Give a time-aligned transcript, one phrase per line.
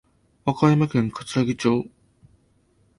[0.45, 1.87] 和歌山県かつらぎ町